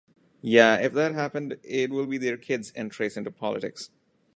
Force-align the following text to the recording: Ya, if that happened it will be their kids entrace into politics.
Ya, 0.41 0.77
if 0.81 0.93
that 0.93 1.13
happened 1.13 1.59
it 1.61 1.91
will 1.91 2.07
be 2.07 2.17
their 2.17 2.35
kids 2.35 2.71
entrace 2.75 3.17
into 3.17 3.29
politics. 3.29 3.91